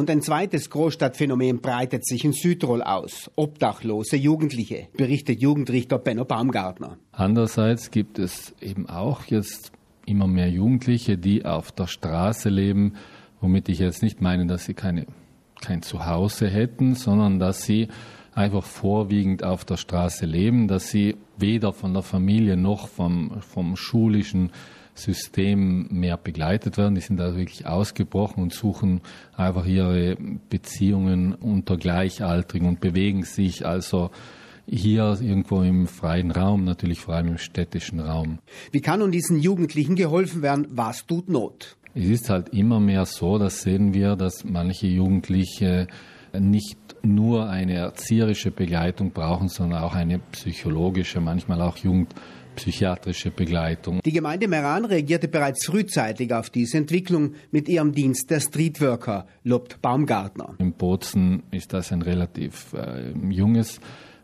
Und 0.00 0.08
ein 0.08 0.22
zweites 0.22 0.70
Großstadtphänomen 0.70 1.60
breitet 1.60 2.06
sich 2.06 2.24
in 2.24 2.32
Südtirol 2.32 2.80
aus. 2.82 3.30
Obdachlose 3.36 4.16
Jugendliche, 4.16 4.88
berichtet 4.96 5.42
Jugendrichter 5.42 5.98
Benno 5.98 6.24
Baumgartner. 6.24 6.96
Andererseits 7.12 7.90
gibt 7.90 8.18
es 8.18 8.54
eben 8.62 8.88
auch 8.88 9.26
jetzt 9.26 9.72
immer 10.06 10.26
mehr 10.26 10.48
Jugendliche, 10.48 11.18
die 11.18 11.44
auf 11.44 11.70
der 11.70 11.86
Straße 11.86 12.48
leben, 12.48 12.94
womit 13.42 13.68
ich 13.68 13.78
jetzt 13.78 14.02
nicht 14.02 14.22
meine, 14.22 14.46
dass 14.46 14.64
sie 14.64 14.72
keine, 14.72 15.04
kein 15.60 15.82
Zuhause 15.82 16.48
hätten, 16.48 16.94
sondern 16.94 17.38
dass 17.38 17.64
sie 17.64 17.88
einfach 18.34 18.64
vorwiegend 18.64 19.44
auf 19.44 19.64
der 19.64 19.76
Straße 19.76 20.26
leben, 20.26 20.68
dass 20.68 20.90
sie 20.90 21.16
weder 21.36 21.72
von 21.72 21.92
der 21.92 22.02
Familie 22.02 22.56
noch 22.56 22.88
vom, 22.88 23.40
vom 23.40 23.76
schulischen 23.76 24.50
System 24.94 25.88
mehr 25.90 26.16
begleitet 26.16 26.76
werden. 26.76 26.94
Die 26.94 27.00
sind 27.00 27.20
also 27.20 27.38
wirklich 27.38 27.66
ausgebrochen 27.66 28.42
und 28.42 28.52
suchen 28.52 29.00
einfach 29.36 29.66
ihre 29.66 30.16
Beziehungen 30.48 31.34
unter 31.34 31.76
Gleichaltrigen 31.76 32.68
und 32.68 32.80
bewegen 32.80 33.24
sich 33.24 33.66
also 33.66 34.10
hier 34.66 35.18
irgendwo 35.20 35.62
im 35.62 35.86
freien 35.88 36.30
Raum, 36.30 36.64
natürlich 36.64 37.00
vor 37.00 37.14
allem 37.14 37.28
im 37.28 37.38
städtischen 37.38 37.98
Raum. 37.98 38.38
Wie 38.70 38.80
kann 38.80 39.00
nun 39.00 39.10
diesen 39.10 39.40
Jugendlichen 39.40 39.96
geholfen 39.96 40.42
werden? 40.42 40.68
Was 40.70 41.06
tut 41.06 41.28
Not? 41.28 41.76
Es 41.94 42.08
ist 42.08 42.30
halt 42.30 42.50
immer 42.50 42.78
mehr 42.78 43.04
so, 43.04 43.38
das 43.38 43.62
sehen 43.62 43.94
wir, 43.94 44.14
dass 44.14 44.44
manche 44.44 44.86
Jugendliche 44.86 45.88
nicht 46.38 46.78
nur 47.02 47.48
eine 47.48 47.74
erzieherische 47.74 48.50
Begleitung 48.50 49.12
brauchen, 49.12 49.48
sondern 49.48 49.82
auch 49.82 49.94
eine 49.94 50.18
psychologische, 50.18 51.20
manchmal 51.20 51.62
auch 51.62 51.76
jugendpsychiatrische 51.78 53.30
Begleitung. 53.30 54.00
Die 54.04 54.12
Gemeinde 54.12 54.48
Meran 54.48 54.84
reagierte 54.84 55.28
bereits 55.28 55.66
frühzeitig 55.66 56.32
auf 56.32 56.50
diese 56.50 56.78
Entwicklung 56.78 57.34
mit 57.50 57.68
ihrem 57.68 57.92
Dienst 57.92 58.30
der 58.30 58.40
Streetworker, 58.40 59.26
lobt 59.44 59.80
Baumgartner. 59.80 60.54
In 60.58 60.72
Bozen 60.72 61.42
ist 61.50 61.72
das 61.72 61.92
ein 61.92 62.02
relativ 62.02 62.74
äh, 62.74 63.12
junges 63.30 63.80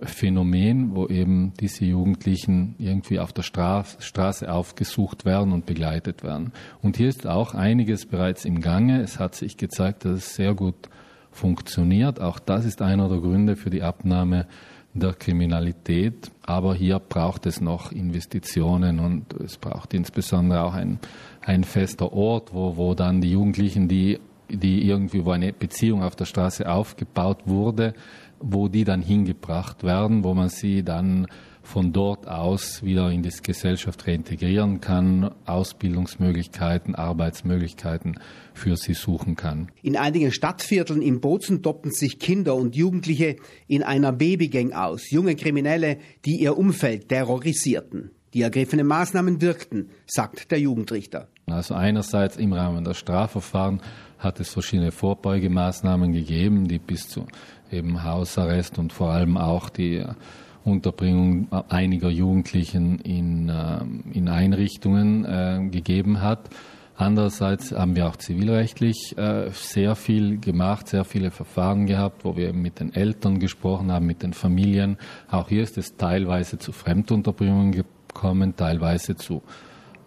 Phänomen, 0.00 0.94
wo 0.94 1.08
eben 1.08 1.54
diese 1.58 1.84
Jugendlichen 1.84 2.76
irgendwie 2.78 3.18
auf 3.18 3.32
der 3.32 3.42
Straße 3.42 4.52
aufgesucht 4.52 5.24
werden 5.24 5.52
und 5.52 5.66
begleitet 5.66 6.22
werden. 6.22 6.52
Und 6.82 6.96
hier 6.96 7.08
ist 7.08 7.26
auch 7.26 7.54
einiges 7.54 8.06
bereits 8.06 8.44
im 8.44 8.60
Gange. 8.60 9.00
Es 9.00 9.18
hat 9.18 9.34
sich 9.34 9.56
gezeigt, 9.56 10.04
dass 10.04 10.18
es 10.18 10.34
sehr 10.36 10.54
gut 10.54 10.88
funktioniert. 11.30 12.20
Auch 12.20 12.38
das 12.38 12.64
ist 12.64 12.82
einer 12.82 13.08
der 13.08 13.18
Gründe 13.18 13.56
für 13.56 13.70
die 13.70 13.82
Abnahme 13.82 14.46
der 14.94 15.12
Kriminalität. 15.12 16.30
Aber 16.42 16.74
hier 16.74 16.98
braucht 16.98 17.46
es 17.46 17.60
noch 17.60 17.92
Investitionen 17.92 18.98
und 18.98 19.32
es 19.34 19.56
braucht 19.56 19.94
insbesondere 19.94 20.62
auch 20.62 20.74
ein, 20.74 20.98
ein 21.42 21.64
fester 21.64 22.12
Ort, 22.12 22.52
wo, 22.52 22.76
wo 22.76 22.94
dann 22.94 23.20
die 23.20 23.32
Jugendlichen, 23.32 23.88
die, 23.88 24.18
die 24.48 24.86
irgendwie, 24.88 25.24
wo 25.24 25.30
eine 25.30 25.52
Beziehung 25.52 26.02
auf 26.02 26.16
der 26.16 26.24
Straße 26.24 26.68
aufgebaut 26.68 27.42
wurde, 27.46 27.94
wo 28.40 28.68
die 28.68 28.84
dann 28.84 29.02
hingebracht 29.02 29.82
werden, 29.82 30.24
wo 30.24 30.34
man 30.34 30.48
sie 30.48 30.82
dann 30.82 31.26
von 31.68 31.92
dort 31.92 32.26
aus 32.26 32.82
wieder 32.82 33.10
in 33.10 33.22
die 33.22 33.30
Gesellschaft 33.42 34.06
reintegrieren 34.06 34.80
kann, 34.80 35.30
Ausbildungsmöglichkeiten, 35.44 36.94
Arbeitsmöglichkeiten 36.94 38.18
für 38.54 38.76
sie 38.76 38.94
suchen 38.94 39.36
kann. 39.36 39.70
In 39.82 39.96
einigen 39.96 40.32
Stadtvierteln 40.32 41.02
im 41.02 41.20
Bozen 41.20 41.60
doppeln 41.60 41.92
sich 41.92 42.18
Kinder 42.18 42.54
und 42.54 42.74
Jugendliche 42.74 43.36
in 43.66 43.82
einer 43.82 44.12
Babygang 44.12 44.72
aus, 44.72 45.10
junge 45.10 45.36
Kriminelle, 45.36 45.98
die 46.24 46.40
ihr 46.40 46.56
Umfeld 46.56 47.10
terrorisierten. 47.10 48.12
Die 48.34 48.42
ergriffenen 48.42 48.86
Maßnahmen 48.86 49.40
wirkten, 49.40 49.90
sagt 50.06 50.50
der 50.50 50.60
Jugendrichter. 50.60 51.28
Also 51.46 51.74
einerseits 51.74 52.36
im 52.36 52.52
Rahmen 52.52 52.84
der 52.84 52.94
Strafverfahren 52.94 53.80
hat 54.18 54.40
es 54.40 54.50
verschiedene 54.50 54.90
Vorbeugemaßnahmen 54.90 56.12
gegeben, 56.12 56.68
die 56.68 56.78
bis 56.78 57.08
zu 57.08 57.26
eben 57.70 58.04
Hausarrest 58.04 58.78
und 58.78 58.92
vor 58.92 59.10
allem 59.10 59.36
auch 59.36 59.70
die 59.70 60.04
Unterbringung 60.64 61.50
einiger 61.68 62.10
Jugendlichen 62.10 62.98
in, 62.98 63.48
äh, 63.48 63.80
in 64.12 64.28
Einrichtungen 64.28 65.24
äh, 65.24 65.68
gegeben 65.70 66.20
hat. 66.20 66.50
Andererseits 66.96 67.70
haben 67.70 67.94
wir 67.94 68.08
auch 68.08 68.16
zivilrechtlich 68.16 69.16
äh, 69.16 69.50
sehr 69.52 69.94
viel 69.94 70.38
gemacht, 70.40 70.88
sehr 70.88 71.04
viele 71.04 71.30
Verfahren 71.30 71.86
gehabt, 71.86 72.24
wo 72.24 72.36
wir 72.36 72.52
mit 72.52 72.80
den 72.80 72.92
Eltern 72.92 73.38
gesprochen 73.38 73.92
haben, 73.92 74.04
mit 74.04 74.24
den 74.24 74.32
Familien. 74.32 74.98
Auch 75.30 75.48
hier 75.48 75.62
ist 75.62 75.78
es 75.78 75.96
teilweise 75.96 76.58
zu 76.58 76.72
Fremdunterbringungen 76.72 77.70
gekommen, 78.18 78.56
teilweise 78.56 79.14
zu 79.14 79.42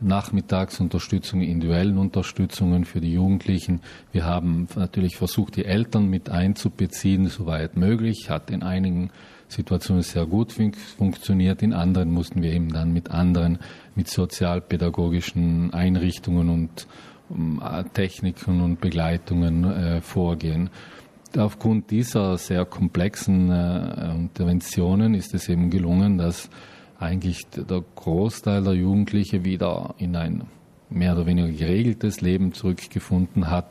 Nachmittagsunterstützung, 0.00 1.42
individuellen 1.42 1.98
Unterstützungen 1.98 2.84
für 2.84 3.00
die 3.00 3.12
Jugendlichen. 3.12 3.80
Wir 4.12 4.24
haben 4.24 4.68
natürlich 4.76 5.16
versucht, 5.16 5.56
die 5.56 5.64
Eltern 5.64 6.08
mit 6.08 6.30
einzubeziehen, 6.30 7.26
soweit 7.26 7.76
möglich. 7.76 8.30
Hat 8.30 8.50
in 8.50 8.62
einigen 8.62 9.10
Situationen 9.48 10.02
sehr 10.02 10.24
gut 10.24 10.52
fun 10.52 10.72
funktioniert, 10.72 11.62
in 11.62 11.72
anderen 11.72 12.10
mussten 12.10 12.42
wir 12.42 12.52
eben 12.52 12.72
dann 12.72 12.92
mit 12.92 13.10
anderen, 13.10 13.58
mit 13.94 14.08
sozialpädagogischen 14.08 15.72
Einrichtungen 15.74 16.48
und 16.48 16.86
um, 17.28 17.60
Techniken 17.92 18.62
und 18.62 18.80
Begleitungen 18.80 19.64
äh, 19.64 20.00
vorgehen. 20.00 20.70
Aufgrund 21.36 21.90
dieser 21.90 22.38
sehr 22.38 22.64
komplexen 22.64 23.50
äh, 23.50 24.12
Interventionen 24.12 25.14
ist 25.14 25.34
es 25.34 25.48
eben 25.48 25.68
gelungen, 25.68 26.16
dass 26.16 26.48
eigentlich 26.98 27.46
der 27.46 27.84
Großteil 27.94 28.62
der 28.62 28.74
Jugendlichen 28.74 29.44
wieder 29.44 29.94
in 29.98 30.16
ein 30.16 30.44
mehr 30.90 31.14
oder 31.14 31.26
weniger 31.26 31.50
geregeltes 31.50 32.20
Leben 32.20 32.52
zurückgefunden 32.52 33.50
hat. 33.50 33.66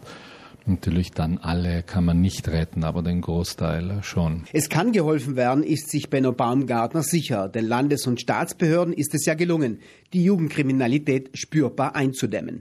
Natürlich 0.65 1.11
dann 1.11 1.38
alle 1.38 1.81
kann 1.81 2.03
man 2.03 2.19
nicht 2.19 2.49
retten, 2.49 2.83
aber 2.83 3.01
den 3.01 3.21
Großteil 3.21 3.99
schon. 4.03 4.43
Es 4.51 4.67
kann 4.67 4.91
geholfen 4.91 5.38
werden, 5.38 5.63
ist 5.63 5.89
sich 5.89 6.09
Benno 6.09 6.33
Baumgartner 6.33 7.03
sicher. 7.03 7.47
Den 7.47 7.65
Landes- 7.65 8.05
und 8.05 8.19
Staatsbehörden 8.19 8.93
ist 8.93 9.15
es 9.15 9.25
ja 9.25 9.33
gelungen, 9.33 9.79
die 10.11 10.25
Jugendkriminalität 10.25 11.29
spürbar 11.38 11.95
einzudämmen. 11.95 12.55